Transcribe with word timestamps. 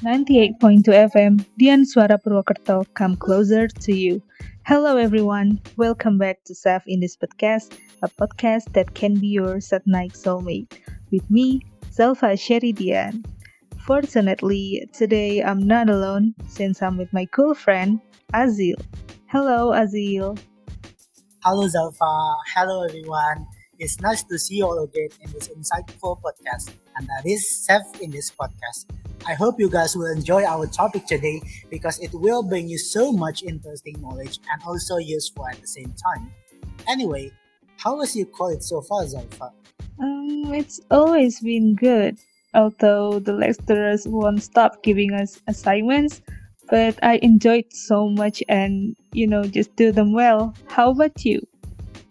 98.2 0.00 1.12
FM, 1.12 1.44
Dian 1.58 1.84
Suara 1.84 2.16
Purwokerto, 2.16 2.86
come 2.94 3.16
closer 3.16 3.68
to 3.68 3.94
you. 3.94 4.22
Hello 4.64 4.96
everyone, 4.96 5.60
welcome 5.76 6.16
back 6.16 6.42
to 6.44 6.54
Self 6.54 6.82
in 6.86 7.00
this 7.00 7.18
podcast, 7.18 7.76
a 8.02 8.08
podcast 8.08 8.72
that 8.72 8.94
can 8.94 9.20
be 9.20 9.28
your 9.28 9.60
set 9.60 9.86
night 9.86 10.12
soulmate. 10.12 10.72
With 11.12 11.30
me, 11.30 11.60
Zalfa 11.92 12.32
Sheridian. 12.32 13.26
Fortunately, 13.84 14.88
today 14.94 15.42
I'm 15.42 15.66
not 15.66 15.90
alone 15.90 16.34
since 16.48 16.80
I'm 16.80 16.96
with 16.96 17.12
my 17.12 17.26
cool 17.26 17.52
friend, 17.52 18.00
Azil. 18.32 18.80
Hello 19.26 19.72
Azil. 19.76 20.40
Hello 21.44 21.68
Zalfa, 21.68 22.36
hello 22.56 22.84
everyone. 22.84 23.46
It's 23.78 24.00
nice 24.00 24.22
to 24.22 24.38
see 24.38 24.56
you 24.56 24.64
all 24.64 24.82
again 24.82 25.10
in 25.20 25.30
this 25.32 25.48
insightful 25.48 26.22
podcast, 26.22 26.72
and 26.96 27.06
that 27.06 27.28
is 27.28 27.44
Self 27.66 28.00
in 28.00 28.10
this 28.10 28.30
podcast. 28.30 28.88
I 29.26 29.34
hope 29.34 29.60
you 29.60 29.68
guys 29.68 29.94
will 29.96 30.10
enjoy 30.10 30.44
our 30.44 30.66
topic 30.66 31.06
today 31.06 31.42
because 31.70 31.98
it 32.00 32.10
will 32.14 32.42
bring 32.42 32.68
you 32.68 32.78
so 32.78 33.12
much 33.12 33.42
interesting 33.42 34.00
knowledge 34.00 34.38
and 34.52 34.62
also 34.66 34.96
useful 34.96 35.46
at 35.46 35.60
the 35.60 35.66
same 35.66 35.92
time. 35.92 36.32
Anyway, 36.88 37.30
how 37.76 37.96
was 37.96 38.16
your 38.16 38.26
college 38.26 38.62
so 38.62 38.80
far, 38.80 39.04
Zalfa? 39.04 39.52
Um, 40.00 40.54
it's 40.54 40.80
always 40.90 41.40
been 41.40 41.74
good, 41.74 42.18
although 42.54 43.18
the 43.18 43.34
lecturers 43.34 44.08
won't 44.08 44.42
stop 44.42 44.82
giving 44.82 45.12
us 45.12 45.38
assignments, 45.46 46.22
but 46.70 46.98
I 47.02 47.18
enjoyed 47.22 47.66
so 47.70 48.08
much 48.08 48.42
and, 48.48 48.96
you 49.12 49.26
know, 49.26 49.44
just 49.44 49.76
do 49.76 49.92
them 49.92 50.12
well. 50.12 50.54
How 50.68 50.90
about 50.90 51.24
you? 51.24 51.46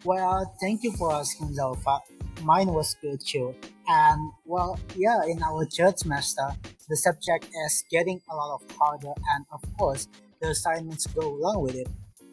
Well, 0.03 0.55
thank 0.61 0.83
you 0.83 0.91
for 0.93 1.11
asking, 1.11 1.55
Zalfa. 1.55 1.99
Mine 2.43 2.73
was 2.73 2.95
good 3.01 3.21
too. 3.25 3.55
And 3.87 4.31
well, 4.45 4.79
yeah, 4.95 5.23
in 5.25 5.41
our 5.43 5.65
third 5.65 5.97
semester, 5.99 6.47
the 6.87 6.95
subject 6.95 7.47
is 7.65 7.83
getting 7.91 8.21
a 8.29 8.35
lot 8.35 8.55
of 8.61 8.77
harder, 8.77 9.13
and 9.33 9.45
of 9.51 9.61
course, 9.77 10.07
the 10.41 10.49
assignments 10.49 11.07
go 11.07 11.27
along 11.27 11.61
with 11.63 11.75
it. 11.75 11.87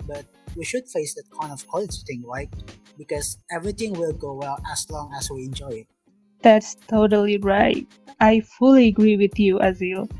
But 0.07 0.25
we 0.57 0.65
should 0.65 0.87
face 0.89 1.15
that 1.15 1.25
kind 1.39 1.53
of 1.53 1.67
college 1.69 2.03
thing, 2.05 2.23
right? 2.27 2.49
Because 2.99 3.39
everything 3.51 3.93
will 3.93 4.12
go 4.12 4.34
well 4.34 4.59
as 4.71 4.89
long 4.91 5.12
as 5.17 5.31
we 5.31 5.45
enjoy 5.45 5.71
it. 5.71 5.87
That's 6.43 6.77
totally 6.89 7.39
right. 7.39 7.87
I 8.21 8.41
fully 8.41 8.89
agree 8.89 9.17
with 9.17 9.39
you, 9.39 9.59
Azil. 9.59 10.11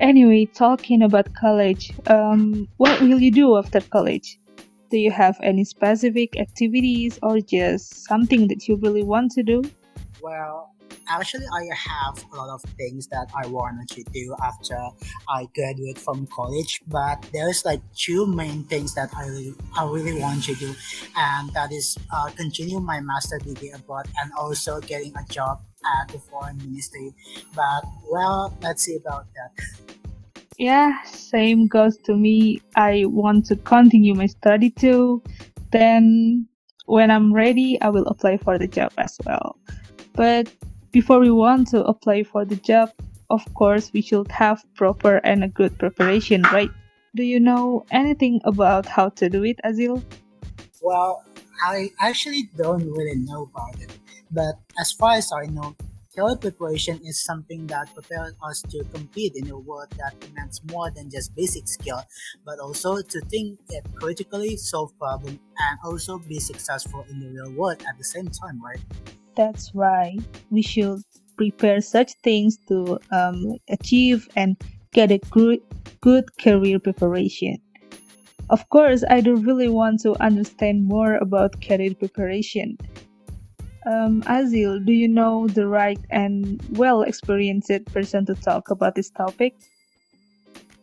Anyway, 0.00 0.46
talking 0.46 1.02
about 1.02 1.32
college, 1.34 1.92
um, 2.08 2.68
what 2.76 3.00
will 3.00 3.20
you 3.20 3.30
do 3.30 3.56
after 3.56 3.80
college? 3.80 4.38
Do 4.92 4.98
you 4.98 5.10
have 5.10 5.38
any 5.42 5.64
specific 5.64 6.38
activities 6.38 7.18
or 7.22 7.40
just 7.40 8.04
something 8.04 8.46
that 8.48 8.68
you 8.68 8.76
really 8.76 9.02
want 9.02 9.30
to 9.32 9.42
do? 9.42 9.62
Well, 10.20 10.74
actually, 11.08 11.46
I 11.46 11.74
have 11.74 12.22
a 12.30 12.36
lot 12.36 12.50
of 12.50 12.60
things 12.76 13.06
that 13.06 13.30
I 13.34 13.46
want 13.46 13.88
to 13.88 14.04
do 14.12 14.36
after 14.44 14.76
I 15.30 15.48
graduate 15.54 15.96
from 15.96 16.26
college, 16.26 16.82
but 16.88 17.24
there's 17.32 17.64
like 17.64 17.80
two 17.96 18.26
main 18.26 18.64
things 18.64 18.94
that 18.94 19.08
I 19.16 19.28
really, 19.28 19.54
I 19.74 19.84
really 19.86 20.20
want 20.20 20.44
to 20.44 20.54
do, 20.56 20.74
and 21.16 21.48
that 21.54 21.72
is 21.72 21.96
uh, 22.12 22.28
continue 22.36 22.78
my 22.78 23.00
master 23.00 23.38
degree 23.38 23.72
abroad 23.72 24.08
and 24.20 24.30
also 24.36 24.78
getting 24.82 25.14
a 25.16 25.24
job 25.32 25.62
at 25.86 26.08
the 26.08 26.18
foreign 26.18 26.58
ministry. 26.58 27.14
But 27.56 27.84
well, 28.10 28.54
let's 28.60 28.82
see 28.82 28.96
about 28.96 29.24
that. 29.36 30.01
Yeah, 30.58 31.02
same 31.04 31.66
goes 31.66 31.96
to 32.04 32.16
me. 32.16 32.60
I 32.76 33.04
want 33.06 33.46
to 33.46 33.56
continue 33.56 34.14
my 34.14 34.26
study 34.26 34.70
too. 34.70 35.22
Then, 35.70 36.46
when 36.86 37.10
I'm 37.10 37.32
ready, 37.32 37.80
I 37.80 37.88
will 37.88 38.06
apply 38.06 38.36
for 38.36 38.58
the 38.58 38.68
job 38.68 38.92
as 38.98 39.18
well. 39.24 39.56
But 40.14 40.52
before 40.92 41.18
we 41.20 41.30
want 41.30 41.68
to 41.68 41.84
apply 41.84 42.24
for 42.24 42.44
the 42.44 42.56
job, 42.56 42.92
of 43.30 43.42
course, 43.54 43.90
we 43.92 44.02
should 44.02 44.30
have 44.30 44.62
proper 44.76 45.16
and 45.24 45.42
a 45.42 45.48
good 45.48 45.78
preparation, 45.78 46.42
right? 46.52 46.70
Do 47.14 47.22
you 47.22 47.40
know 47.40 47.84
anything 47.90 48.40
about 48.44 48.86
how 48.86 49.08
to 49.10 49.28
do 49.28 49.42
it, 49.44 49.58
Azil? 49.64 50.02
Well, 50.82 51.24
I 51.64 51.90
actually 51.98 52.50
don't 52.56 52.84
really 52.90 53.16
know 53.16 53.48
about 53.52 53.80
it, 53.80 53.90
but 54.30 54.58
as 54.78 54.92
far 54.92 55.14
as 55.14 55.30
I 55.32 55.46
know, 55.46 55.74
career 56.14 56.36
preparation 56.36 57.00
is 57.04 57.22
something 57.22 57.66
that 57.66 57.92
prepares 57.94 58.34
us 58.42 58.62
to 58.70 58.84
compete 58.92 59.32
in 59.34 59.50
a 59.50 59.58
world 59.58 59.88
that 59.98 60.18
demands 60.20 60.60
more 60.70 60.90
than 60.90 61.10
just 61.10 61.34
basic 61.34 61.66
skill, 61.66 62.02
but 62.44 62.58
also 62.58 63.00
to 63.00 63.20
think 63.30 63.58
it 63.70 63.84
critically, 63.94 64.56
solve 64.56 64.96
problems, 64.98 65.38
and 65.58 65.78
also 65.84 66.18
be 66.18 66.38
successful 66.38 67.04
in 67.10 67.20
the 67.20 67.28
real 67.28 67.52
world 67.52 67.82
at 67.88 67.96
the 67.98 68.04
same 68.04 68.28
time, 68.28 68.62
right? 68.62 68.80
That's 69.36 69.74
right. 69.74 70.18
We 70.50 70.62
should 70.62 71.02
prepare 71.36 71.80
such 71.80 72.12
things 72.22 72.58
to 72.68 72.98
um, 73.10 73.56
achieve 73.68 74.28
and 74.36 74.56
get 74.92 75.10
a 75.10 75.18
good, 75.30 75.60
good 76.00 76.36
career 76.38 76.78
preparation. 76.78 77.58
Of 78.50 78.68
course, 78.68 79.02
I 79.08 79.22
do 79.22 79.36
really 79.36 79.68
want 79.68 80.00
to 80.00 80.14
understand 80.22 80.84
more 80.84 81.16
about 81.16 81.62
career 81.62 81.94
preparation. 81.94 82.76
Um, 83.84 84.22
Azil, 84.22 84.84
do 84.84 84.92
you 84.92 85.08
know 85.08 85.48
the 85.48 85.66
right 85.66 85.98
and 86.10 86.62
well 86.78 87.02
experienced 87.02 87.70
person 87.86 88.24
to 88.26 88.34
talk 88.34 88.70
about 88.70 88.94
this 88.94 89.10
topic? 89.10 89.54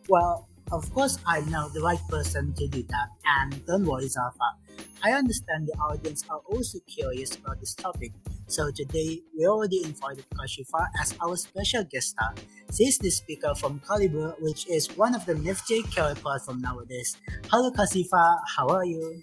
Well, 0.08 0.46
of 0.70 0.92
course, 0.92 1.18
I 1.26 1.40
know 1.48 1.68
the 1.70 1.80
right 1.80 2.00
person 2.08 2.52
to 2.54 2.68
do 2.68 2.82
that, 2.82 3.08
and 3.24 3.64
don't 3.66 3.86
worry, 3.86 4.04
Zalfa. 4.04 4.54
I 5.02 5.12
understand 5.12 5.66
the 5.66 5.78
audience 5.80 6.24
are 6.28 6.42
also 6.44 6.78
curious 6.86 7.34
about 7.34 7.58
this 7.58 7.74
topic, 7.74 8.12
so 8.46 8.70
today 8.70 9.20
we 9.36 9.46
already 9.46 9.82
invited 9.82 10.26
Kashifa 10.30 10.86
as 11.00 11.14
our 11.24 11.36
special 11.36 11.84
guest 11.84 12.10
star. 12.10 12.34
She 12.76 12.84
is 12.84 12.98
the 12.98 13.10
speaker 13.10 13.54
from 13.54 13.80
Kalibrr, 13.80 14.34
which 14.40 14.68
is 14.68 14.94
one 14.96 15.14
of 15.14 15.24
the 15.24 15.34
nifty 15.34 15.82
career 15.82 16.14
platform 16.14 16.60
nowadays. 16.60 17.16
Hello, 17.50 17.70
Kashifa. 17.70 18.40
How 18.56 18.68
are 18.68 18.84
you? 18.84 19.22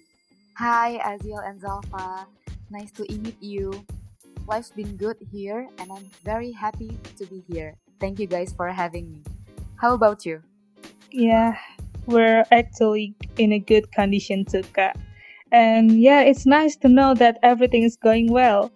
Hi, 0.57 0.97
Azil 0.97 1.47
and 1.47 1.61
Zalfa. 1.61 2.25
Nice 2.69 2.91
to 2.91 3.03
meet 3.07 3.41
you. 3.41 3.85
Life's 4.47 4.71
been 4.71 4.95
good 4.97 5.17
here, 5.31 5.67
and 5.77 5.91
I'm 5.91 6.09
very 6.23 6.51
happy 6.51 6.97
to 7.17 7.25
be 7.25 7.43
here. 7.47 7.75
Thank 7.99 8.19
you 8.19 8.27
guys 8.27 8.51
for 8.51 8.67
having 8.67 9.11
me. 9.11 9.23
How 9.75 9.93
about 9.93 10.25
you? 10.25 10.41
Yeah, 11.11 11.55
we're 12.05 12.43
actually 12.51 13.15
in 13.37 13.53
a 13.53 13.59
good 13.59 13.91
condition 13.91 14.43
too, 14.43 14.63
Kak. 14.73 14.97
And 15.51 16.01
yeah, 16.01 16.21
it's 16.21 16.45
nice 16.45 16.75
to 16.77 16.89
know 16.89 17.13
that 17.15 17.39
everything 17.43 17.83
is 17.83 17.95
going 17.95 18.31
well. 18.31 18.71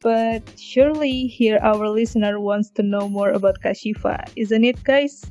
But 0.00 0.42
surely 0.58 1.26
here 1.26 1.58
our 1.62 1.88
listener 1.88 2.40
wants 2.40 2.70
to 2.76 2.82
know 2.82 3.08
more 3.08 3.30
about 3.30 3.60
Kashifa, 3.60 4.28
isn't 4.36 4.64
it, 4.64 4.82
guys? 4.84 5.24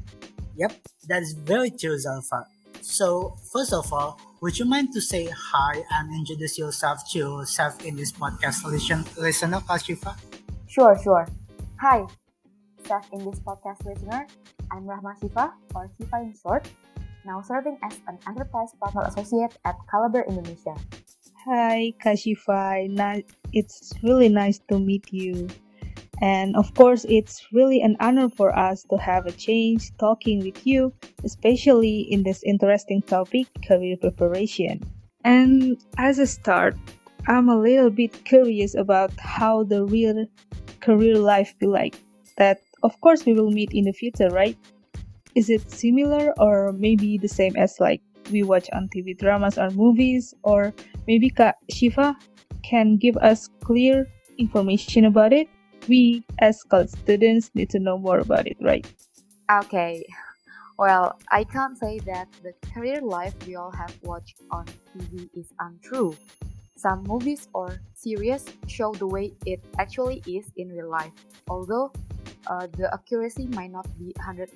Yep, 0.58 0.74
that 1.08 1.22
is 1.22 1.34
very 1.34 1.70
true, 1.70 1.98
Zalfa. 1.98 2.46
So, 2.84 3.40
first 3.48 3.72
of 3.72 3.88
all, 3.94 4.20
would 4.42 4.60
you 4.60 4.66
mind 4.66 4.92
to 4.92 5.00
say 5.00 5.32
hi 5.32 5.82
and 5.96 6.12
introduce 6.12 6.60
yourself 6.60 7.00
to 7.12 7.18
yourself 7.18 7.80
in 7.86 7.96
this 7.96 8.12
podcast 8.12 8.68
listen, 8.68 9.08
listener, 9.16 9.64
Kashifa? 9.64 10.20
Sure, 10.68 11.00
sure. 11.02 11.26
Hi, 11.80 12.04
Self 12.84 13.08
in 13.14 13.24
this 13.24 13.40
podcast 13.40 13.86
listener. 13.86 14.28
I'm 14.70 14.84
Rahma 14.84 15.16
Shifa, 15.16 15.54
or 15.74 15.90
Shifa 15.96 16.28
in 16.28 16.36
short, 16.36 16.68
now 17.24 17.42
serving 17.42 17.80
as 17.88 17.96
an 18.12 18.20
enterprise 18.28 18.76
partner 18.76 19.08
associate 19.08 19.56
at 19.64 19.80
Kalibrr 19.88 20.28
Indonesia. 20.28 20.76
Hi, 21.48 21.94
Kashifa. 22.04 22.84
It's 23.54 23.94
really 24.04 24.28
nice 24.28 24.60
to 24.68 24.78
meet 24.78 25.08
you. 25.14 25.48
And 26.22 26.56
of 26.56 26.74
course, 26.76 27.06
it's 27.10 27.48
really 27.52 27.82
an 27.82 27.98
honor 28.00 28.30
for 28.30 28.56
us 28.58 28.84
to 28.90 28.98
have 28.98 29.26
a 29.26 29.32
change 29.32 29.92
talking 29.98 30.40
with 30.40 30.66
you, 30.66 30.94
especially 31.24 32.02
in 32.02 32.24
this 32.24 32.44
interesting 32.44 33.02
topic, 33.02 33.48
career 33.68 33.98
preparation. 33.98 34.80
And 35.26 35.82
as 35.98 36.20
a 36.20 36.28
start, 36.28 36.76
I'm 37.28 37.50
a 37.50 37.58
little 37.60 37.90
bit 37.90 38.26
curious 38.26 38.76
about 38.76 39.12
how 39.18 39.64
the 39.64 39.86
real 39.86 40.26
career 40.82 41.18
life 41.18 41.56
be 41.60 41.68
like. 41.68 41.96
That, 42.38 42.60
of 42.84 43.00
course, 43.02 43.26
we 43.26 43.34
will 43.34 43.52
meet 43.52 43.72
in 43.72 43.86
the 43.86 43.94
future, 43.94 44.30
right? 44.30 44.58
Is 45.36 45.50
it 45.50 45.72
similar 45.72 46.34
or 46.40 46.74
maybe 46.74 47.18
the 47.18 47.28
same 47.28 47.56
as 47.56 47.80
like 47.80 48.02
we 48.32 48.44
watch 48.44 48.70
on 48.74 48.90
TV 48.96 49.18
dramas 49.18 49.58
or 49.58 49.70
movies? 49.72 50.34
Or 50.44 50.74
maybe 51.08 51.30
Kak 51.30 51.56
Shifa 51.72 52.16
can 52.64 52.98
give 52.98 53.18
us 53.18 53.50
clear 53.64 54.08
information 54.38 55.06
about 55.06 55.34
it? 55.34 55.48
We 55.88 56.24
as 56.40 56.64
college 56.64 56.90
students 56.90 57.52
need 57.54 57.70
to 57.72 57.80
know 57.80 57.98
more 57.98 58.20
about 58.20 58.48
it, 58.48 58.58
right? 58.62 58.86
Okay. 59.52 60.06
Well, 60.78 61.20
I 61.32 61.44
can't 61.44 61.78
say 61.78 62.00
that 62.00 62.28
the 62.42 62.54
career 62.74 63.02
life 63.02 63.34
we 63.46 63.56
all 63.56 63.72
have 63.72 63.94
watched 64.02 64.42
on 64.50 64.66
TV 64.98 65.30
is 65.36 65.54
untrue. 65.60 66.18
Some 66.76 67.04
movies 67.04 67.48
or 67.54 67.80
series 67.94 68.46
show 68.68 68.92
the 68.94 69.08
way 69.08 69.34
it 69.46 69.64
actually 69.78 70.24
is 70.26 70.52
in 70.58 70.70
real 70.70 70.90
life, 70.90 71.14
although 71.48 71.94
uh, 72.48 72.68
the 72.78 72.92
accuracy 72.94 73.48
might 73.48 73.72
not 73.72 73.88
be 74.00 74.14
100%. 74.20 74.50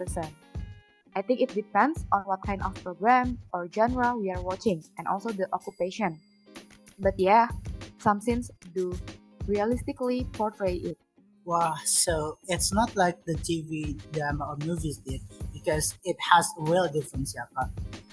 I 1.16 1.22
think 1.22 1.42
it 1.42 1.54
depends 1.54 2.06
on 2.12 2.22
what 2.24 2.42
kind 2.44 2.62
of 2.62 2.74
program 2.84 3.38
or 3.54 3.70
genre 3.72 4.16
we 4.18 4.30
are 4.32 4.42
watching 4.42 4.84
and 4.98 5.08
also 5.08 5.30
the 5.30 5.48
occupation. 5.54 6.20
But 7.00 7.14
yeah, 7.18 7.48
some 8.00 8.20
scenes 8.20 8.52
do 8.74 8.94
realistically 9.48 10.26
portray 10.34 10.76
it. 10.76 10.98
Wow, 11.48 11.80
so 11.86 12.40
it's 12.52 12.74
not 12.74 12.92
like 13.00 13.24
the 13.24 13.36
TV 13.40 13.96
drama 14.12 14.52
or 14.52 14.58
movies 14.68 15.00
did. 15.00 15.22
Because 15.54 15.96
it 16.04 16.18
has 16.20 16.44
a 16.60 16.64
real 16.68 16.92
difference, 16.92 17.34
yeah. 17.40 17.48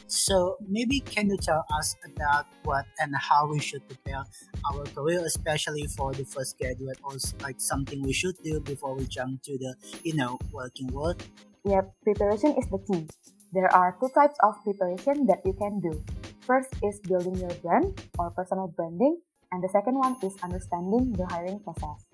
So 0.07 0.57
maybe 0.69 1.01
can 1.01 1.29
you 1.29 1.37
tell 1.39 1.67
us 1.75 1.97
about 2.07 2.47
what 2.63 2.87
and 3.01 3.11
how 3.19 3.51
we 3.51 3.59
should 3.59 3.83
prepare 3.89 4.23
our 4.71 4.85
career, 4.95 5.19
especially 5.27 5.89
for 5.99 6.15
the 6.15 6.25
first 6.25 6.59
graduate, 6.63 7.03
or 7.03 7.19
like 7.43 7.59
something 7.59 8.07
we 8.07 8.13
should 8.13 8.39
do 8.45 8.61
before 8.61 8.95
we 8.95 9.05
jump 9.07 9.43
to 9.43 9.59
the 9.59 9.75
you 10.05 10.15
know 10.15 10.39
working 10.53 10.87
world? 10.95 11.19
Yep, 11.65 11.91
preparation 12.05 12.55
is 12.55 12.71
the 12.71 12.79
key. 12.87 13.09
There 13.51 13.67
are 13.75 13.99
two 13.99 14.15
types 14.15 14.39
of 14.47 14.63
preparation 14.63 15.27
that 15.27 15.43
you 15.45 15.59
can 15.59 15.81
do. 15.81 16.05
First 16.47 16.71
is 16.85 17.01
building 17.03 17.35
your 17.35 17.55
brand 17.67 17.99
or 18.17 18.31
personal 18.31 18.69
branding, 18.69 19.19
and 19.51 19.59
the 19.59 19.69
second 19.75 19.99
one 19.99 20.15
is 20.23 20.39
understanding 20.41 21.11
the 21.19 21.27
hiring 21.27 21.59
process. 21.59 22.14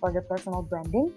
For 0.00 0.12
the 0.12 0.22
personal 0.22 0.62
branding, 0.62 1.12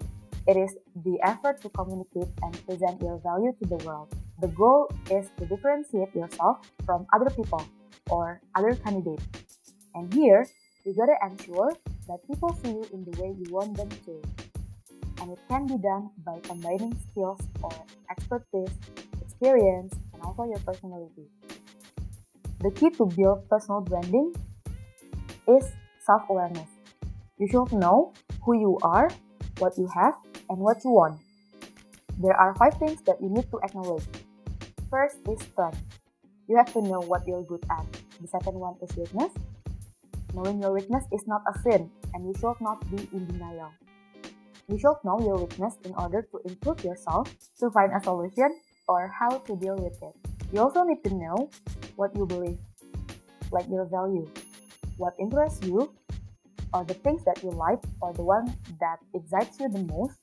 it 0.46 0.56
is 0.56 0.74
the 1.04 1.18
effort 1.22 1.62
to 1.62 1.68
communicate 1.70 2.26
and 2.42 2.66
present 2.66 3.00
your 3.00 3.18
value 3.18 3.54
to 3.62 3.68
the 3.68 3.78
world. 3.86 4.12
The 4.40 4.48
goal 4.48 4.90
is 5.10 5.30
to 5.38 5.46
differentiate 5.46 6.14
yourself 6.14 6.66
from 6.84 7.06
other 7.14 7.30
people 7.30 7.64
or 8.10 8.40
other 8.56 8.74
candidates. 8.74 9.22
And 9.94 10.12
here, 10.12 10.46
you 10.84 10.94
gotta 10.94 11.14
ensure 11.30 11.72
that 12.08 12.26
people 12.26 12.58
see 12.62 12.70
you 12.70 12.84
in 12.92 13.04
the 13.04 13.22
way 13.22 13.36
you 13.38 13.46
want 13.54 13.76
them 13.76 13.88
to. 14.06 14.20
And 15.20 15.30
it 15.30 15.38
can 15.48 15.66
be 15.66 15.78
done 15.78 16.10
by 16.26 16.40
combining 16.42 16.98
skills 17.10 17.38
or 17.62 17.70
expertise, 18.10 18.74
experience, 19.20 19.94
and 20.12 20.22
also 20.22 20.42
your 20.42 20.58
personality. 20.66 21.30
The 22.60 22.72
key 22.72 22.90
to 22.90 23.06
build 23.06 23.48
personal 23.48 23.80
branding 23.82 24.34
is 25.46 25.70
self 26.04 26.22
awareness. 26.28 26.68
You 27.38 27.46
should 27.46 27.72
know 27.78 28.12
who 28.44 28.58
you 28.58 28.78
are, 28.82 29.10
what 29.58 29.78
you 29.78 29.88
have, 29.94 30.14
and 30.50 30.58
what 30.58 30.84
you 30.84 30.90
want. 30.90 31.20
There 32.18 32.36
are 32.36 32.54
five 32.56 32.74
things 32.74 33.00
that 33.02 33.20
you 33.20 33.28
need 33.30 33.50
to 33.50 33.58
acknowledge. 33.62 34.04
First 34.90 35.16
is 35.28 35.40
strength. 35.40 35.80
You 36.48 36.56
have 36.56 36.72
to 36.74 36.82
know 36.82 37.00
what 37.00 37.26
you're 37.26 37.42
good 37.42 37.64
at. 37.70 37.86
The 38.20 38.28
second 38.28 38.54
one 38.54 38.76
is 38.82 38.94
weakness. 38.96 39.32
Knowing 40.34 40.60
your 40.60 40.72
weakness 40.72 41.04
is 41.12 41.26
not 41.26 41.42
a 41.48 41.58
sin, 41.60 41.90
and 42.14 42.26
you 42.26 42.34
should 42.40 42.60
not 42.60 42.80
be 42.90 43.08
in 43.12 43.26
denial. 43.26 43.72
You 44.68 44.78
should 44.78 44.96
know 45.04 45.20
your 45.20 45.38
weakness 45.38 45.74
in 45.84 45.94
order 45.94 46.22
to 46.30 46.40
improve 46.44 46.84
yourself, 46.84 47.32
to 47.60 47.70
find 47.70 47.92
a 47.92 48.02
solution, 48.02 48.60
or 48.88 49.08
how 49.08 49.38
to 49.38 49.56
deal 49.56 49.76
with 49.76 49.96
it. 50.02 50.14
You 50.52 50.60
also 50.60 50.84
need 50.84 51.02
to 51.04 51.14
know 51.14 51.50
what 51.96 52.14
you 52.16 52.26
believe, 52.26 52.58
like 53.50 53.68
your 53.68 53.86
value, 53.86 54.28
what 54.96 55.14
interests 55.18 55.64
you, 55.66 55.92
or 56.72 56.84
the 56.84 56.94
things 56.94 57.24
that 57.24 57.42
you 57.42 57.50
like, 57.50 57.82
or 58.00 58.12
the 58.12 58.22
one 58.22 58.46
that 58.80 58.98
excites 59.14 59.60
you 59.60 59.68
the 59.68 59.84
most, 59.84 60.18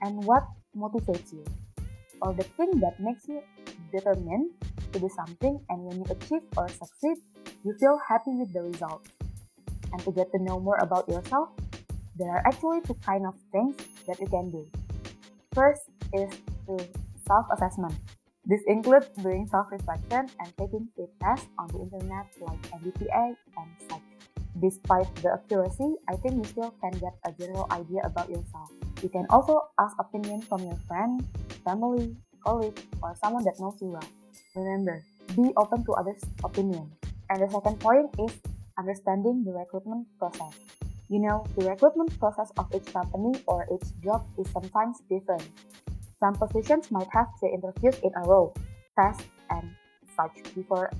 and 0.00 0.24
what 0.24 0.44
motivates 0.76 1.32
you, 1.32 1.44
or 2.20 2.32
the 2.34 2.44
thing 2.56 2.80
that 2.80 2.98
makes 2.98 3.28
you 3.28 3.42
determined 3.92 4.50
to 4.92 4.98
do 4.98 5.08
something, 5.14 5.60
and 5.68 5.84
when 5.84 5.98
you 5.98 6.06
achieve 6.10 6.42
or 6.56 6.68
succeed, 6.68 7.16
you 7.64 7.74
feel 7.78 7.98
happy 8.08 8.32
with 8.32 8.52
the 8.52 8.62
result. 8.62 9.06
And 9.92 10.00
to 10.04 10.12
get 10.12 10.32
to 10.32 10.42
know 10.42 10.58
more 10.58 10.78
about 10.78 11.08
yourself, 11.08 11.50
there 12.16 12.30
are 12.30 12.42
actually 12.46 12.80
two 12.82 12.96
kind 13.04 13.26
of 13.26 13.34
things 13.52 13.76
that 14.06 14.18
you 14.20 14.26
can 14.26 14.50
do. 14.50 14.66
First 15.54 15.82
is 16.14 16.30
to 16.66 16.76
self-assessment. 17.26 17.94
This 18.44 18.60
includes 18.66 19.08
doing 19.22 19.46
self-reflection 19.48 20.28
and 20.40 20.48
taking 20.58 20.88
fit 20.96 21.10
tests 21.20 21.46
on 21.58 21.68
the 21.68 21.78
internet 21.80 22.26
like 22.40 22.60
MBTI 22.72 23.36
and 23.56 23.68
such. 23.88 24.11
Despite 24.60 25.08
the 25.24 25.32
accuracy, 25.32 25.96
I 26.08 26.16
think 26.16 26.36
you 26.36 26.44
still 26.44 26.74
can 26.80 26.92
get 27.00 27.16
a 27.24 27.32
general 27.32 27.66
idea 27.70 28.02
about 28.04 28.28
yourself. 28.28 28.68
You 29.02 29.08
can 29.08 29.26
also 29.30 29.72
ask 29.80 29.96
opinion 29.98 30.42
from 30.42 30.62
your 30.64 30.76
friends, 30.86 31.24
family, 31.64 32.16
colleague, 32.44 32.78
or 33.02 33.16
someone 33.16 33.44
that 33.44 33.58
knows 33.58 33.80
you 33.80 33.96
well. 33.96 34.08
Remember, 34.54 35.02
be 35.34 35.52
open 35.56 35.84
to 35.84 35.92
others' 35.94 36.22
opinion. 36.44 36.92
And 37.30 37.40
the 37.40 37.48
second 37.48 37.80
point 37.80 38.12
is 38.20 38.36
understanding 38.78 39.44
the 39.44 39.52
recruitment 39.52 40.06
process. 40.18 40.52
You 41.08 41.20
know, 41.20 41.44
the 41.56 41.70
recruitment 41.70 42.18
process 42.18 42.52
of 42.58 42.68
each 42.74 42.92
company 42.92 43.40
or 43.46 43.66
each 43.72 43.88
job 44.04 44.26
is 44.38 44.48
sometimes 44.52 45.00
different. 45.08 45.48
Some 46.20 46.34
positions 46.34 46.90
might 46.90 47.08
have 47.12 47.28
three 47.40 47.52
interviews 47.52 47.98
in 48.02 48.12
a 48.16 48.28
row, 48.28 48.54
tests, 48.98 49.24
and 49.50 49.74
such 50.14 50.36
before 50.54 50.90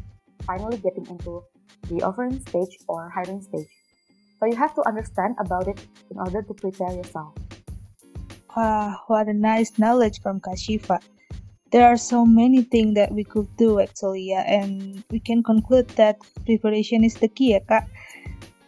finally 0.44 0.78
getting 0.78 1.06
into 1.06 1.44
the 1.88 2.02
offering 2.02 2.40
stage 2.48 2.78
or 2.88 3.10
hiring 3.10 3.42
stage. 3.42 3.68
So 4.38 4.46
you 4.46 4.56
have 4.56 4.74
to 4.74 4.82
understand 4.88 5.36
about 5.38 5.68
it 5.68 5.78
in 6.10 6.18
order 6.18 6.42
to 6.42 6.54
prepare 6.54 6.92
yourself. 6.92 7.34
Wow, 8.56 9.00
what 9.06 9.28
a 9.28 9.32
nice 9.32 9.78
knowledge 9.78 10.20
from 10.20 10.40
Kashifa. 10.40 11.00
There 11.70 11.86
are 11.86 11.96
so 11.96 12.26
many 12.26 12.62
things 12.62 12.94
that 12.96 13.12
we 13.12 13.24
could 13.24 13.48
do 13.56 13.80
actually, 13.80 14.28
yeah, 14.28 14.44
and 14.46 15.02
we 15.10 15.20
can 15.20 15.42
conclude 15.42 15.88
that 15.96 16.18
preparation 16.44 17.02
is 17.04 17.14
the 17.14 17.28
key, 17.28 17.52
yeah, 17.52 17.60
Kak. 17.60 17.88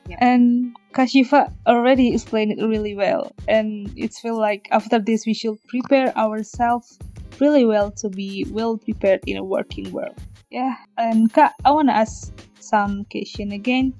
Yep. 0.08 0.18
And 0.20 0.76
Kashifa 0.92 1.52
already 1.66 2.14
explained 2.14 2.52
it 2.52 2.64
really 2.64 2.94
well, 2.94 3.32
and 3.48 3.92
it's 3.96 4.20
feel 4.20 4.38
like 4.38 4.68
after 4.70 4.98
this 4.98 5.26
we 5.26 5.34
should 5.34 5.58
prepare 5.68 6.16
ourselves 6.16 6.98
really 7.40 7.64
well 7.64 7.90
to 7.90 8.08
be 8.08 8.46
well 8.50 8.78
prepared 8.78 9.20
in 9.26 9.36
a 9.36 9.44
working 9.44 9.90
world. 9.92 10.16
Yeah, 10.54 10.76
and 10.96 11.32
I 11.64 11.72
wanna 11.72 11.90
ask 11.90 12.32
some 12.60 13.06
question 13.10 13.50
again. 13.50 13.92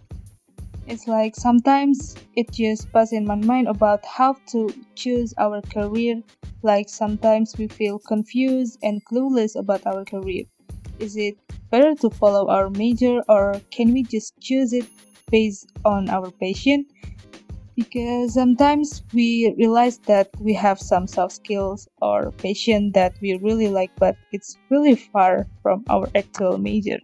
It's 0.86 1.08
like 1.08 1.34
sometimes 1.34 2.14
it 2.36 2.52
just 2.52 2.92
passes 2.92 3.14
in 3.14 3.26
my 3.26 3.34
mind 3.34 3.66
about 3.66 4.06
how 4.06 4.36
to 4.52 4.70
choose 4.94 5.34
our 5.36 5.62
career. 5.62 6.22
Like 6.62 6.88
sometimes 6.88 7.56
we 7.58 7.66
feel 7.66 7.98
confused 7.98 8.78
and 8.84 9.04
clueless 9.04 9.56
about 9.56 9.84
our 9.84 10.04
career. 10.04 10.44
Is 11.00 11.16
it 11.16 11.36
better 11.70 11.96
to 11.96 12.10
follow 12.10 12.46
our 12.46 12.70
major 12.70 13.20
or 13.28 13.60
can 13.72 13.92
we 13.92 14.04
just 14.04 14.38
choose 14.40 14.72
it 14.72 14.86
based 15.32 15.66
on 15.84 16.08
our 16.08 16.30
passion 16.30 16.86
because 17.76 18.34
sometimes 18.34 19.02
we 19.12 19.54
realize 19.58 19.98
that 20.06 20.28
we 20.38 20.54
have 20.54 20.78
some 20.78 21.06
soft 21.06 21.34
skills 21.34 21.88
or 22.00 22.30
passion 22.32 22.92
that 22.92 23.14
we 23.20 23.34
really 23.42 23.68
like 23.68 23.90
but 23.96 24.16
it's 24.32 24.58
really 24.70 24.94
far 24.94 25.46
from 25.62 25.84
our 25.88 26.08
actual 26.14 26.58
major. 26.58 26.98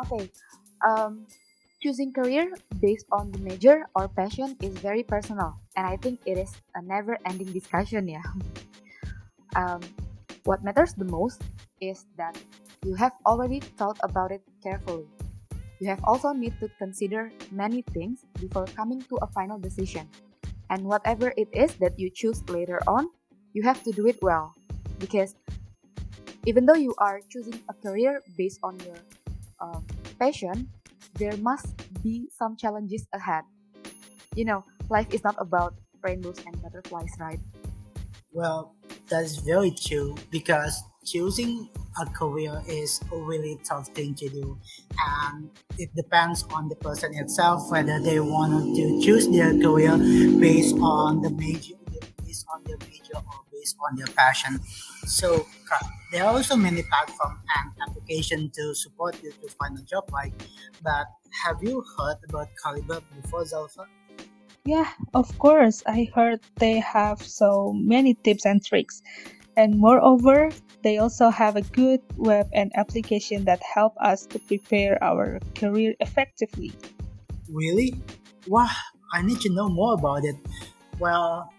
Okay 0.00 0.30
um, 0.86 1.26
choosing 1.82 2.12
career 2.12 2.52
based 2.80 3.06
on 3.12 3.32
the 3.32 3.38
major 3.40 3.88
or 3.94 4.08
passion 4.08 4.56
is 4.60 4.76
very 4.78 5.02
personal 5.02 5.56
and 5.76 5.86
i 5.86 5.96
think 5.96 6.20
it 6.26 6.36
is 6.36 6.52
a 6.74 6.82
never 6.82 7.18
ending 7.26 7.50
discussion 7.52 8.08
yeah. 8.08 8.22
Um, 9.56 9.82
what 10.44 10.62
matters 10.62 10.94
the 10.94 11.04
most 11.04 11.42
is 11.80 12.06
that 12.16 12.38
you 12.86 12.94
have 12.94 13.10
already 13.26 13.58
thought 13.58 13.98
about 14.04 14.30
it 14.30 14.42
carefully 14.62 15.10
you 15.80 15.88
have 15.88 16.04
also 16.04 16.32
need 16.32 16.52
to 16.60 16.68
consider 16.78 17.32
many 17.50 17.82
things 17.82 18.24
before 18.38 18.66
coming 18.76 19.00
to 19.08 19.16
a 19.22 19.26
final 19.32 19.58
decision. 19.58 20.08
And 20.68 20.84
whatever 20.84 21.32
it 21.36 21.48
is 21.52 21.74
that 21.80 21.98
you 21.98 22.10
choose 22.10 22.44
later 22.48 22.78
on, 22.86 23.08
you 23.54 23.62
have 23.64 23.82
to 23.84 23.90
do 23.90 24.06
it 24.06 24.20
well. 24.22 24.54
Because 25.00 25.34
even 26.46 26.66
though 26.66 26.76
you 26.76 26.94
are 26.98 27.20
choosing 27.28 27.60
a 27.68 27.74
career 27.74 28.22
based 28.36 28.60
on 28.62 28.78
your 28.80 28.96
um, 29.60 29.84
passion, 30.18 30.68
there 31.14 31.36
must 31.38 31.74
be 32.02 32.28
some 32.30 32.56
challenges 32.56 33.06
ahead. 33.12 33.44
You 34.36 34.44
know, 34.44 34.64
life 34.88 35.12
is 35.12 35.24
not 35.24 35.34
about 35.38 35.74
rainbows 36.02 36.38
and 36.46 36.60
butterflies, 36.62 37.10
right? 37.18 37.40
Well, 38.32 38.76
that's 39.08 39.36
very 39.36 39.72
true 39.72 40.14
because 40.30 40.82
choosing 41.04 41.68
a 41.98 42.06
career 42.06 42.62
is 42.68 43.00
a 43.12 43.16
really 43.16 43.58
tough 43.64 43.88
thing 43.88 44.14
to 44.14 44.28
do. 44.28 44.58
And 44.98 45.50
it 45.78 45.94
depends 45.94 46.44
on 46.54 46.68
the 46.68 46.76
person 46.76 47.14
itself 47.14 47.70
whether 47.70 48.00
they 48.00 48.20
want 48.20 48.76
to 48.76 49.00
choose 49.02 49.28
their 49.28 49.58
career 49.58 49.96
based 50.38 50.76
on 50.76 51.22
the 51.22 51.30
major 51.30 51.74
based 52.24 52.46
on 52.54 52.62
their 52.64 52.76
major 52.88 53.16
or 53.16 53.40
based 53.52 53.76
on 53.88 53.96
their 53.96 54.06
passion. 54.14 54.60
So 55.06 55.46
uh, 55.72 55.78
there 56.12 56.24
are 56.24 56.32
also 56.32 56.56
many 56.56 56.82
platforms 56.82 57.40
and 57.58 57.72
applications 57.88 58.56
to 58.56 58.74
support 58.74 59.20
you 59.22 59.32
to 59.32 59.48
find 59.56 59.78
a 59.78 59.82
job 59.82 60.04
right? 60.12 60.32
But 60.82 61.06
have 61.44 61.56
you 61.62 61.84
heard 61.98 62.18
about 62.28 62.48
Kalibrr 62.62 63.02
before 63.22 63.44
zalfa 63.44 63.86
yeah 64.64 64.88
of 65.14 65.38
course. 65.38 65.82
I 65.86 66.08
heard 66.14 66.40
they 66.56 66.78
have 66.80 67.22
so 67.22 67.72
many 67.72 68.14
tips 68.14 68.44
and 68.44 68.64
tricks 68.64 69.02
and 69.56 69.78
moreover, 69.78 70.50
they 70.82 70.98
also 70.98 71.28
have 71.28 71.56
a 71.56 71.62
good 71.62 72.00
web 72.16 72.48
and 72.52 72.72
application 72.76 73.44
that 73.44 73.60
help 73.62 73.94
us 74.00 74.26
to 74.26 74.38
prepare 74.38 75.02
our 75.02 75.38
career 75.54 75.94
effectively. 76.00 76.72
Really? 77.48 77.94
Wow, 78.46 78.68
I 79.12 79.22
need 79.22 79.40
to 79.40 79.50
know 79.50 79.68
more 79.68 79.94
about 79.94 80.24
it. 80.24 80.36
Well, 80.98 81.52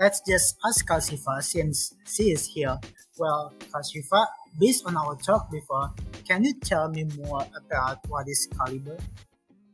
let's 0.00 0.20
just 0.26 0.56
ask 0.66 0.86
Kashifa 0.86 1.42
since 1.42 1.94
she 2.06 2.32
is 2.32 2.46
here. 2.46 2.78
Well, 3.18 3.52
Kashifa, 3.58 4.26
based 4.58 4.86
on 4.86 4.96
our 4.96 5.16
talk 5.16 5.50
before, 5.50 5.92
can 6.26 6.44
you 6.44 6.54
tell 6.54 6.88
me 6.88 7.04
more 7.16 7.46
about 7.54 7.98
what 8.08 8.26
is 8.28 8.48
Kalibrr? 8.56 8.98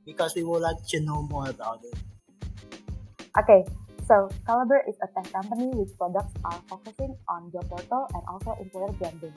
Because 0.05 0.35
we 0.35 0.43
would 0.45 0.61
like 0.63 0.77
to 0.89 1.01
know 1.01 1.23
more 1.23 1.49
about 1.49 1.81
it. 1.85 1.95
Okay, 3.39 3.65
so, 4.11 4.27
Kalibrr 4.43 4.83
is 4.91 4.99
a 4.99 5.09
tech 5.15 5.31
company 5.31 5.71
which 5.71 5.95
products 5.95 6.35
are 6.43 6.59
focusing 6.67 7.15
on 7.31 7.47
job 7.55 7.63
portal 7.71 8.11
and 8.11 8.23
also 8.27 8.59
employer 8.59 8.91
branding. 8.99 9.31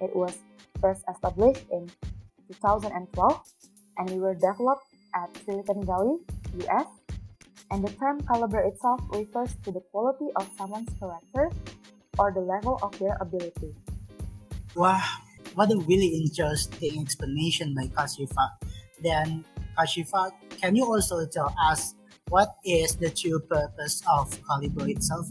It 0.00 0.16
was 0.16 0.32
first 0.80 1.04
established 1.12 1.68
in 1.68 1.92
2012 2.48 3.04
and 3.98 4.08
we 4.08 4.16
were 4.16 4.32
developed 4.32 4.88
at 5.12 5.28
Silicon 5.44 5.84
Valley, 5.84 6.16
US. 6.64 6.88
And 7.70 7.84
the 7.84 7.92
term 8.00 8.24
caliber 8.24 8.64
itself 8.64 9.04
refers 9.12 9.52
to 9.68 9.76
the 9.76 9.84
quality 9.92 10.32
of 10.36 10.48
someone's 10.56 10.88
character 10.96 11.52
or 12.16 12.32
the 12.32 12.40
level 12.40 12.80
of 12.80 12.96
their 12.98 13.12
ability. 13.20 13.76
Wow, 14.74 15.04
what 15.52 15.68
a 15.68 15.76
really 15.84 16.16
interesting 16.16 16.96
explanation 16.96 17.76
by 17.76 17.92
Kashifa. 17.92 18.56
Then, 19.04 19.44
Kashifa, 19.76 20.32
can 20.56 20.76
you 20.76 20.88
also 20.88 21.26
tell 21.26 21.52
us 21.60 21.92
what 22.28 22.56
is 22.64 22.96
the 22.96 23.10
true 23.10 23.40
purpose 23.40 24.02
of 24.08 24.30
Kalibrr 24.44 24.88
itself? 24.90 25.28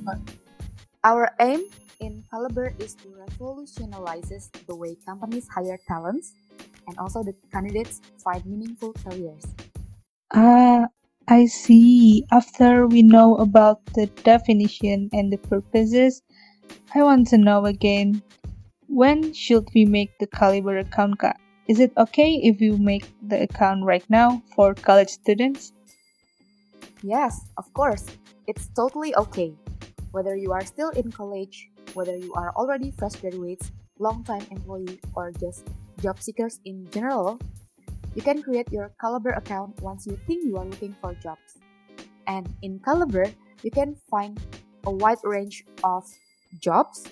Our 1.03 1.29
aim 1.39 1.65
in 1.99 2.23
Kalibrr 2.31 2.73
is 2.81 2.95
to 2.95 3.09
revolutionize 3.13 4.49
the 4.67 4.75
way 4.75 4.95
companies 5.05 5.47
hire 5.47 5.79
talents 5.87 6.33
and 6.87 6.97
also 6.97 7.23
the 7.23 7.33
candidates 7.51 8.01
find 8.23 8.45
meaningful 8.45 8.93
careers. 8.93 9.45
Ah, 10.33 10.87
I 11.27 11.45
see. 11.45 12.25
After 12.31 12.87
we 12.87 13.03
know 13.03 13.35
about 13.35 13.85
the 13.93 14.07
definition 14.23 15.09
and 15.13 15.31
the 15.31 15.37
purposes, 15.37 16.21
I 16.95 17.03
want 17.03 17.27
to 17.29 17.37
know 17.37 17.65
again 17.65 18.21
when 18.87 19.33
should 19.33 19.67
we 19.75 19.85
make 19.85 20.17
the 20.19 20.27
Caliber 20.27 20.77
account? 20.77 21.21
Is 21.67 21.79
it 21.79 21.91
okay 21.97 22.39
if 22.43 22.59
we 22.59 22.71
make 22.71 23.05
the 23.21 23.43
account 23.43 23.83
right 23.83 24.03
now 24.09 24.41
for 24.55 24.73
college 24.73 25.09
students? 25.09 25.73
Yes, 27.03 27.45
of 27.57 27.71
course. 27.73 28.05
It's 28.47 28.67
totally 28.75 29.15
okay. 29.15 29.53
Whether 30.11 30.35
you 30.35 30.51
are 30.51 30.65
still 30.65 30.89
in 30.89 31.11
college, 31.11 31.69
whether 31.93 32.15
you 32.15 32.33
are 32.33 32.53
already 32.55 32.91
fresh 32.91 33.15
graduates, 33.15 33.71
long-time 33.99 34.45
employee, 34.51 34.99
or 35.13 35.31
just 35.31 35.67
job 36.01 36.19
seekers 36.19 36.59
in 36.65 36.89
general, 36.91 37.39
you 38.15 38.21
can 38.21 38.41
create 38.41 38.71
your 38.71 38.93
Kalibrr 39.01 39.37
account 39.37 39.79
once 39.81 40.07
you 40.07 40.17
think 40.25 40.43
you 40.43 40.57
are 40.57 40.65
looking 40.65 40.95
for 41.01 41.13
jobs. 41.15 41.57
And 42.25 42.49
in 42.61 42.79
Kalibrr, 42.79 43.33
you 43.63 43.71
can 43.71 43.95
find 44.09 44.39
a 44.85 44.91
wide 44.91 45.21
range 45.23 45.65
of 45.83 46.03
jobs 46.59 47.05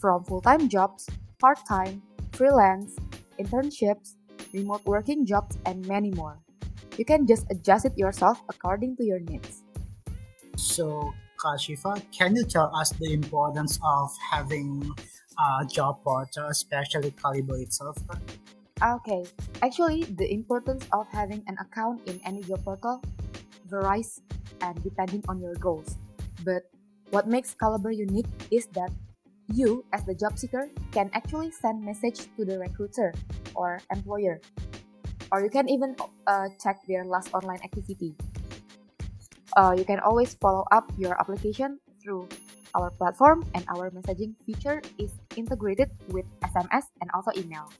from 0.00 0.24
full-time 0.24 0.68
jobs, 0.68 1.08
part-time, 1.38 2.02
freelance, 2.32 2.94
internships, 3.40 4.14
remote 4.52 4.84
working 4.86 5.26
jobs, 5.26 5.58
and 5.66 5.86
many 5.86 6.10
more. 6.12 6.38
You 6.96 7.04
can 7.04 7.26
just 7.26 7.44
adjust 7.50 7.84
it 7.84 7.96
yourself 7.96 8.40
according 8.48 8.96
to 8.96 9.04
your 9.04 9.20
needs. 9.20 9.62
So, 10.56 11.12
Kashifa, 11.36 12.00
can 12.10 12.34
you 12.34 12.44
tell 12.44 12.74
us 12.74 12.90
the 12.96 13.12
importance 13.12 13.78
of 13.84 14.10
having 14.32 14.88
a 15.38 15.66
job 15.66 16.02
portal, 16.02 16.48
especially 16.48 17.12
Kalibrr 17.12 17.60
itself? 17.60 17.98
Okay, 18.82 19.24
actually, 19.62 20.04
the 20.04 20.32
importance 20.32 20.88
of 20.92 21.06
having 21.12 21.44
an 21.46 21.56
account 21.60 22.00
in 22.08 22.20
any 22.24 22.42
job 22.42 22.64
portal 22.64 23.02
varies 23.68 24.20
and 24.60 24.82
depending 24.82 25.22
on 25.28 25.40
your 25.40 25.54
goals. 25.56 25.98
But 26.44 26.64
what 27.10 27.28
makes 27.28 27.54
Kalibrr 27.54 27.94
unique 27.94 28.28
is 28.50 28.66
that 28.72 28.90
you, 29.52 29.84
as 29.92 30.04
the 30.04 30.14
job 30.14 30.38
seeker, 30.38 30.68
can 30.92 31.10
actually 31.12 31.50
send 31.52 31.84
message 31.84 32.26
to 32.36 32.44
the 32.44 32.58
recruiter 32.58 33.14
or 33.54 33.80
employer 33.92 34.40
or 35.32 35.42
you 35.42 35.50
can 35.50 35.68
even 35.68 35.96
uh, 36.26 36.48
check 36.62 36.78
their 36.86 37.04
last 37.04 37.32
online 37.34 37.60
activity. 37.64 38.14
Uh, 39.56 39.74
you 39.76 39.84
can 39.84 40.00
always 40.00 40.34
follow 40.34 40.64
up 40.70 40.90
your 40.98 41.18
application 41.18 41.80
through 42.02 42.28
our 42.74 42.90
platform 42.90 43.44
and 43.54 43.64
our 43.72 43.90
messaging 43.90 44.36
feature 44.44 44.82
is 44.98 45.12
integrated 45.36 45.90
with 46.12 46.26
SMS 46.44 46.92
and 47.00 47.10
also 47.14 47.32
email. 47.36 47.72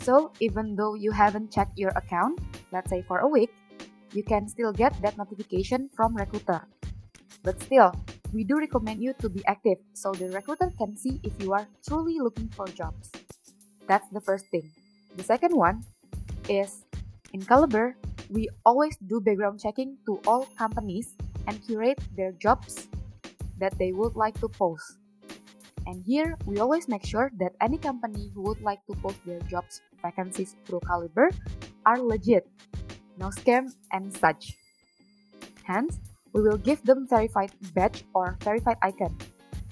So 0.00 0.30
even 0.40 0.76
though 0.76 0.94
you 0.94 1.10
haven't 1.10 1.50
checked 1.50 1.78
your 1.78 1.90
account, 1.96 2.38
let's 2.72 2.90
say 2.90 3.02
for 3.02 3.20
a 3.20 3.28
week, 3.28 3.50
you 4.12 4.22
can 4.22 4.46
still 4.46 4.72
get 4.72 4.94
that 5.02 5.18
notification 5.18 5.90
from 5.96 6.14
recruiter. 6.14 6.62
But 7.42 7.60
still, 7.62 7.92
we 8.32 8.44
do 8.44 8.58
recommend 8.58 9.02
you 9.02 9.14
to 9.18 9.28
be 9.28 9.44
active 9.46 9.78
so 9.92 10.12
the 10.12 10.30
recruiter 10.30 10.70
can 10.78 10.96
see 10.96 11.20
if 11.22 11.32
you 11.42 11.52
are 11.52 11.66
truly 11.86 12.20
looking 12.20 12.48
for 12.54 12.66
jobs. 12.68 13.10
That's 13.86 14.08
the 14.10 14.20
first 14.20 14.46
thing. 14.50 14.70
The 15.16 15.24
second 15.24 15.54
one 15.56 15.84
is 16.48 16.84
in 17.32 17.40
Kalibrr, 17.42 17.94
we 18.30 18.48
always 18.64 18.96
do 19.06 19.20
background 19.20 19.60
checking 19.60 19.96
to 20.06 20.20
all 20.26 20.46
companies 20.56 21.14
and 21.46 21.60
curate 21.66 21.98
their 22.16 22.32
jobs 22.32 22.88
that 23.58 23.76
they 23.78 23.92
would 23.92 24.16
like 24.16 24.38
to 24.40 24.48
post. 24.48 24.98
And 25.86 26.02
here, 26.02 26.36
we 26.46 26.58
always 26.58 26.88
make 26.88 27.04
sure 27.04 27.30
that 27.36 27.52
any 27.60 27.76
company 27.76 28.30
who 28.34 28.42
would 28.42 28.62
like 28.62 28.80
to 28.86 28.96
post 28.96 29.20
their 29.26 29.40
jobs 29.50 29.82
vacancies 30.00 30.56
through 30.64 30.80
Kalibrr 30.80 31.28
are 31.84 32.00
legit, 32.00 32.48
no 33.18 33.28
scam 33.28 33.72
and 33.92 34.08
such. 34.16 34.56
Hence, 35.64 36.00
we 36.32 36.40
will 36.42 36.56
give 36.56 36.82
them 36.84 37.06
verified 37.08 37.52
badge 37.74 38.04
or 38.14 38.36
verified 38.40 38.76
icon, 38.82 39.16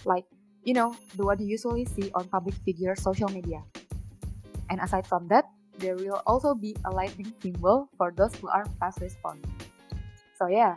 like, 0.05 0.25
you 0.64 0.75
know, 0.75 0.95
the 1.17 1.25
one 1.25 1.41
you 1.41 1.47
usually 1.49 1.85
see 1.85 2.11
on 2.14 2.29
public 2.29 2.55
figure 2.64 2.95
social 2.95 3.29
media. 3.29 3.62
And 4.71 4.81
aside 4.81 5.07
from 5.07 5.29
that, 5.29 5.49
there 5.79 5.97
will 5.97 6.23
also 6.26 6.55
be 6.55 6.76
a 6.85 6.91
lightning 6.91 7.33
symbol 7.43 7.88
for 7.97 8.12
those 8.17 8.35
who 8.37 8.49
are 8.49 8.67
fast 8.79 9.00
respond. 9.00 9.45
So 10.38 10.47
yeah, 10.47 10.76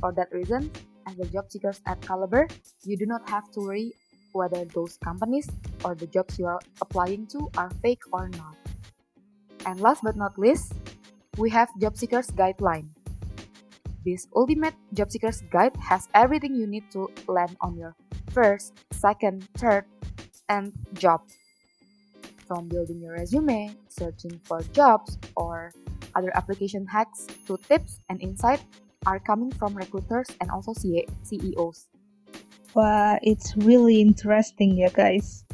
for 0.00 0.12
that 0.12 0.32
reason, 0.32 0.70
as 1.06 1.16
the 1.16 1.26
job 1.26 1.50
seekers 1.50 1.80
at 1.86 2.00
Kalibrr, 2.00 2.50
you 2.84 2.96
do 2.96 3.06
not 3.06 3.28
have 3.28 3.50
to 3.52 3.60
worry 3.60 3.92
whether 4.32 4.64
those 4.64 4.98
companies 4.98 5.48
or 5.84 5.94
the 5.94 6.06
jobs 6.06 6.38
you 6.38 6.46
are 6.46 6.60
applying 6.82 7.26
to 7.28 7.48
are 7.56 7.70
fake 7.82 8.02
or 8.12 8.28
not. 8.28 8.56
And 9.66 9.80
last 9.80 10.02
but 10.02 10.16
not 10.16 10.38
least, 10.38 10.74
we 11.38 11.50
have 11.50 11.68
Job 11.80 11.96
Seekers 11.96 12.28
Guideline. 12.28 12.88
This 14.04 14.28
ultimate 14.36 14.74
job 14.92 15.10
seekers 15.10 15.42
guide 15.50 15.72
has 15.80 16.08
everything 16.12 16.54
you 16.54 16.66
need 16.66 16.90
to 16.92 17.08
land 17.26 17.56
on 17.62 17.78
your 17.78 17.96
first, 18.32 18.74
second, 18.92 19.48
third, 19.56 19.86
and 20.48 20.72
job 20.92 21.22
from 22.46 22.68
building 22.68 23.00
your 23.00 23.12
resume, 23.12 23.74
searching 23.88 24.40
for 24.44 24.62
jobs, 24.72 25.18
or 25.36 25.72
other 26.14 26.30
application 26.36 26.86
hacks 26.86 27.26
to 27.46 27.56
tips 27.68 28.00
and 28.08 28.22
insight 28.22 28.62
are 29.06 29.18
coming 29.18 29.50
from 29.52 29.74
recruiters 29.74 30.28
and 30.40 30.50
also 30.50 30.72
CEOs. 30.72 31.88
Wow, 32.74 33.18
it's 33.22 33.56
really 33.56 34.00
interesting, 34.00 34.76
yeah, 34.76 34.88
guys. 34.92 35.44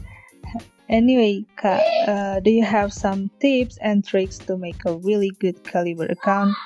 Anyway, 0.89 1.45
Kak, 1.57 1.83
uh, 2.09 2.41
do 2.41 2.51
you 2.51 2.65
have 2.65 2.93
some 2.93 3.31
tips 3.41 3.79
and 3.81 4.05
tricks 4.05 4.39
to 4.39 4.57
make 4.57 4.83
a 4.87 4.97
really 4.99 5.31
good 5.39 5.63
Kalibrr 5.63 6.11
account? 6.11 6.57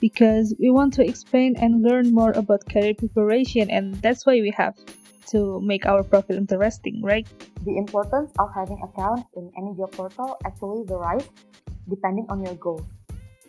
Because 0.00 0.54
we 0.58 0.70
want 0.70 0.92
to 0.94 1.06
expand 1.06 1.56
and 1.58 1.82
learn 1.82 2.12
more 2.12 2.32
about 2.32 2.68
career 2.68 2.94
preparation, 2.94 3.70
and 3.70 3.94
that's 4.02 4.26
why 4.26 4.40
we 4.40 4.52
have 4.56 4.76
to 5.28 5.60
make 5.60 5.86
our 5.86 6.02
profile 6.02 6.36
interesting, 6.36 7.02
right? 7.02 7.28
The 7.64 7.76
importance 7.76 8.32
of 8.38 8.48
having 8.54 8.80
account 8.82 9.26
in 9.36 9.50
any 9.56 9.76
job 9.76 9.92
portal 9.92 10.38
actually 10.44 10.84
varies 10.86 11.28
depending 11.88 12.26
on 12.28 12.44
your 12.44 12.54
goals. 12.54 12.86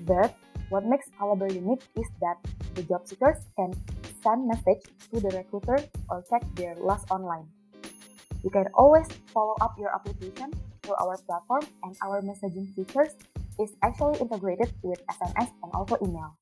But 0.01 0.35
what 0.69 0.85
makes 0.85 1.07
Kalibrr 1.19 1.53
unique 1.53 1.83
is 1.95 2.07
that 2.21 2.37
the 2.75 2.83
job 2.83 3.07
seekers 3.07 3.37
can 3.55 3.73
send 4.23 4.47
message 4.47 4.83
to 5.11 5.19
the 5.19 5.29
recruiter 5.35 5.83
or 6.09 6.23
check 6.29 6.43
their 6.55 6.75
last 6.75 7.09
online. 7.11 7.47
You 8.43 8.49
can 8.49 8.65
always 8.73 9.07
follow 9.33 9.55
up 9.61 9.75
your 9.77 9.93
application 9.93 10.53
through 10.81 10.95
our 10.95 11.17
platform 11.17 11.61
and 11.83 11.95
our 12.03 12.21
messaging 12.21 12.73
features 12.73 13.13
is 13.59 13.75
actually 13.83 14.19
integrated 14.19 14.73
with 14.81 14.99
SMS 15.07 15.51
and 15.61 15.71
also 15.73 15.97
email. 16.01 16.37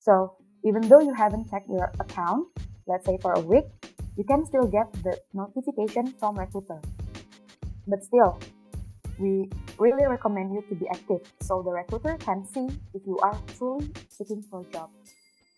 So 0.00 0.36
even 0.64 0.82
though 0.88 1.00
you 1.00 1.14
haven't 1.14 1.50
checked 1.50 1.68
your 1.68 1.92
account, 2.00 2.48
let's 2.86 3.06
say 3.06 3.18
for 3.22 3.32
a 3.32 3.40
week, 3.40 3.64
you 4.16 4.24
can 4.24 4.44
still 4.46 4.66
get 4.66 4.92
the 5.02 5.18
notification 5.32 6.14
from 6.18 6.38
recruiter. 6.38 6.80
But 7.86 8.02
still, 8.04 8.38
we 9.18 9.50
really 9.78 10.06
recommend 10.06 10.54
you 10.54 10.64
to 10.68 10.74
be 10.74 10.86
active 10.88 11.20
so 11.42 11.62
the 11.62 11.70
recruiter 11.70 12.16
can 12.18 12.46
see 12.46 12.68
if 12.94 13.02
you 13.06 13.18
are 13.18 13.38
truly 13.56 13.92
seeking 14.08 14.42
for 14.50 14.60
a 14.60 14.72
job. 14.72 14.90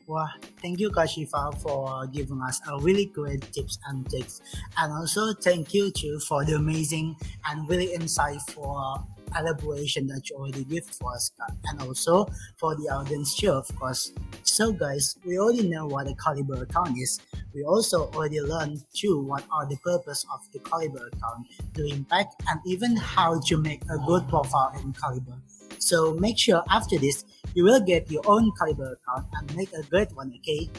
Wow, 0.09 0.29
thank 0.61 0.81
you 0.81 0.91
Kashifa 0.91 1.63
for 1.63 2.07
giving 2.09 2.43
us 2.43 2.61
a 2.69 2.77
really 2.81 3.07
great 3.07 3.41
tips 3.53 3.79
and 3.87 4.09
tricks. 4.11 4.41
And 4.77 4.93
also 4.93 5.33
thank 5.33 5.73
you 5.73 5.93
too 5.93 6.19
for 6.27 6.45
the 6.45 6.57
amazing 6.57 7.17
and 7.47 7.69
really 7.69 7.97
insightful 7.97 9.07
elaboration 9.39 10.07
that 10.07 10.29
you 10.29 10.37
already 10.37 10.65
give 10.65 10.85
for 10.87 11.15
us 11.15 11.33
and 11.67 11.81
also 11.81 12.27
for 12.57 12.75
the 12.77 12.89
audience 12.89 13.35
too 13.35 13.51
of 13.51 13.69
course. 13.77 14.13
So 14.43 14.73
guys 14.73 15.17
we 15.25 15.39
already 15.39 15.69
know 15.69 15.87
what 15.87 16.09
a 16.09 16.15
Kalibrr 16.15 16.63
account 16.63 16.99
is. 16.99 17.21
We 17.55 17.65
also 17.65 18.11
already 18.13 18.41
learned 18.41 18.83
too 18.95 19.21
what 19.21 19.45
are 19.53 19.67
the 19.67 19.77
purpose 19.77 20.25
of 20.33 20.41
the 20.53 20.59
Kalibrr 20.61 21.09
account 21.09 21.47
the 21.75 21.91
impact 21.91 22.43
and 22.49 22.61
even 22.67 22.97
how 22.97 23.41
to 23.41 23.57
make 23.57 23.83
a 23.91 23.99
good 24.07 24.29
profile 24.29 24.73
in 24.83 24.93
Kalibrr. 24.93 25.41
So 25.79 26.15
make 26.15 26.39
sure 26.39 26.63
after 26.71 26.99
this 26.99 27.25
you 27.55 27.65
will 27.65 27.81
get 27.81 28.11
your 28.11 28.23
own 28.27 28.53
Kalibrr 28.61 28.95
account 28.95 29.27
and 29.35 29.57
make 29.57 29.73
a 29.73 29.83
great 29.83 30.13
one 30.15 30.33
okay? 30.39 30.71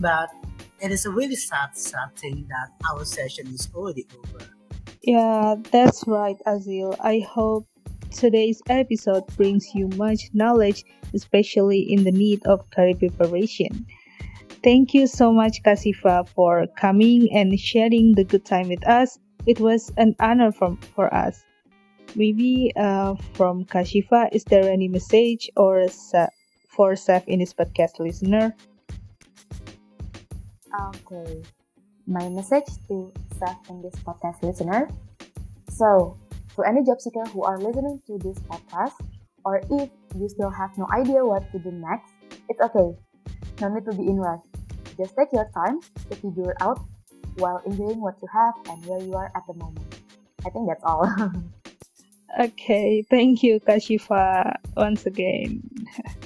But 0.00 0.30
it 0.80 0.90
is 0.90 1.04
a 1.04 1.10
really 1.10 1.36
sad 1.36 1.76
sad 1.76 2.16
thing 2.16 2.46
that 2.48 2.70
our 2.90 3.04
session 3.04 3.46
is 3.48 3.68
already 3.74 4.06
over. 4.16 4.46
Yeah, 5.02 5.56
that's 5.70 6.04
right, 6.06 6.36
Azil. 6.46 6.94
I 7.00 7.20
hope 7.20 7.66
today's 8.10 8.62
episode 8.68 9.26
brings 9.36 9.74
you 9.74 9.88
much 9.96 10.30
knowledge, 10.32 10.84
especially 11.14 11.80
in 11.80 12.04
the 12.04 12.12
need 12.12 12.44
of 12.46 12.68
career 12.70 12.94
preparation. 12.94 13.86
Thank 14.62 14.92
you 14.92 15.06
so 15.06 15.32
much, 15.32 15.62
Kasifa, 15.62 16.28
for 16.28 16.66
coming 16.76 17.32
and 17.32 17.58
sharing 17.58 18.14
the 18.14 18.24
good 18.24 18.44
time 18.44 18.68
with 18.68 18.86
us. 18.86 19.18
It 19.46 19.58
was 19.58 19.90
an 19.96 20.14
honor 20.20 20.52
from, 20.52 20.76
for 20.94 21.12
us. 21.14 21.42
Maybe 22.14 22.72
uh, 22.76 23.14
from 23.34 23.64
Kashifa, 23.64 24.28
is 24.32 24.44
there 24.44 24.70
any 24.70 24.88
message 24.88 25.48
or 25.56 25.88
sa- 25.88 26.28
for 26.68 26.92
Saf 26.92 27.24
in 27.26 27.38
this 27.38 27.54
podcast 27.54 27.98
listener? 28.00 28.54
Okay, 30.74 31.42
my 32.06 32.28
message 32.28 32.68
to 32.88 33.12
Saf 33.38 33.56
in 33.70 33.82
this 33.82 33.94
podcast 34.02 34.42
listener. 34.42 34.88
So, 35.70 36.18
to 36.56 36.62
any 36.62 36.84
job 36.84 37.00
seeker 37.00 37.24
who 37.32 37.42
are 37.42 37.58
listening 37.58 38.00
to 38.06 38.18
this 38.18 38.38
podcast, 38.50 38.96
or 39.44 39.60
if 39.70 39.90
you 40.16 40.28
still 40.28 40.50
have 40.50 40.76
no 40.78 40.86
idea 40.92 41.24
what 41.24 41.50
to 41.52 41.58
do 41.58 41.70
next, 41.72 42.12
it's 42.48 42.60
okay. 42.60 42.96
No 43.60 43.68
need 43.74 43.84
to 43.86 43.94
be 43.96 44.06
in 44.06 44.16
rush. 44.16 44.42
Just 44.98 45.16
take 45.16 45.32
your 45.32 45.48
time 45.54 45.80
to 46.10 46.16
figure 46.16 46.54
out 46.60 46.80
while 47.36 47.62
enjoying 47.66 48.00
what 48.00 48.16
you 48.22 48.28
have 48.32 48.54
and 48.68 48.84
where 48.86 49.00
you 49.00 49.14
are 49.14 49.30
at 49.34 49.42
the 49.46 49.54
moment. 49.54 49.86
I 50.44 50.50
think 50.50 50.68
that's 50.68 50.84
all. 50.84 51.06
Okay, 52.38 53.02
thank 53.10 53.42
you, 53.42 53.60
Kashifa, 53.60 54.54
once 54.76 55.06
again. 55.06 55.62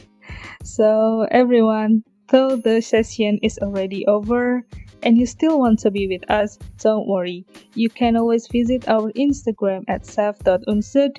so, 0.64 1.26
everyone, 1.30 2.04
though 2.28 2.56
the 2.56 2.80
session 2.82 3.38
is 3.42 3.58
already 3.58 4.06
over 4.06 4.66
and 5.04 5.18
you 5.18 5.26
still 5.26 5.58
want 5.61 5.78
to 5.80 5.90
be 5.90 6.08
with 6.08 6.28
us, 6.30 6.58
don't 6.78 7.06
worry. 7.06 7.44
You 7.75 7.90
can 7.90 8.16
always 8.16 8.49
visit 8.49 8.88
our 8.88 9.12
Instagram 9.12 9.84
at 9.87 10.02
saf.unsud, 10.02 11.18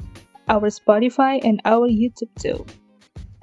our 0.49 0.69
Spotify, 0.69 1.39
and 1.43 1.61
our 1.65 1.87
YouTube 1.87 2.33
too. 2.41 2.65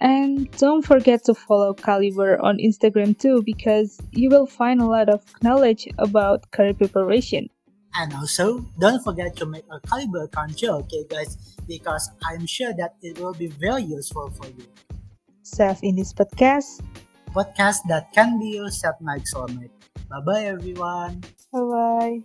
And 0.01 0.51
don't 0.59 0.85
forget 0.85 1.25
to 1.27 1.35
follow 1.35 1.75
Kalibrr 1.75 2.43
on 2.43 2.59
Instagram 2.59 3.17
too 3.17 3.43
because 3.47 4.01
you 4.11 4.29
will 4.31 4.47
find 4.47 4.83
a 4.83 4.87
lot 4.87 5.09
of 5.09 5.23
knowledge 5.43 5.87
about 5.99 6.51
career 6.51 6.75
preparation. 6.75 7.49
And 7.95 8.13
also, 8.15 8.67
don't 8.81 9.05
forget 9.05 9.37
to 9.37 9.47
make 9.47 9.65
a 9.71 9.79
Kalibrr 9.87 10.25
account 10.25 10.59
too, 10.59 10.71
okay 10.83 11.05
guys? 11.09 11.57
Because 11.69 12.11
I'm 12.25 12.47
sure 12.47 12.75
that 12.79 12.97
it 13.01 13.21
will 13.21 13.35
be 13.35 13.47
very 13.47 13.83
useful 13.83 14.31
for 14.31 14.49
you. 14.49 14.67
Self 15.45 15.83
in 15.85 15.95
this 15.95 16.13
podcast. 16.13 16.83
Podcast 17.31 17.87
that 17.89 18.13
can 18.13 18.41
be 18.41 18.57
your 18.57 18.71
self-night 18.71 19.27
soulmate. 20.13 20.25
Bye-bye 20.25 20.45
everyone. 20.45 21.23
Bye 21.53 21.61
bye. 21.61 22.21